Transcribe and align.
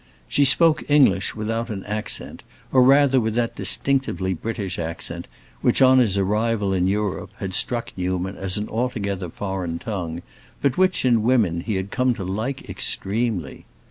She 0.27 0.45
spoke 0.45 0.83
English 0.89 1.35
without 1.35 1.69
an 1.69 1.83
accent, 1.83 2.41
or 2.71 2.81
rather 2.81 3.21
with 3.21 3.35
that 3.35 3.53
distinctively 3.55 4.33
British 4.33 4.79
accent 4.79 5.27
which, 5.61 5.79
on 5.79 5.99
his 5.99 6.17
arrival 6.17 6.73
in 6.73 6.87
Europe, 6.87 7.29
had 7.37 7.53
struck 7.53 7.93
Newman 7.95 8.35
as 8.35 8.57
an 8.57 8.67
altogether 8.67 9.29
foreign 9.29 9.77
tongue, 9.77 10.23
but 10.59 10.75
which, 10.75 11.05
in 11.05 11.21
women, 11.21 11.59
he 11.61 11.75
had 11.75 11.91
come 11.91 12.15
to 12.15 12.23
like 12.23 12.67
extremely. 12.67 13.67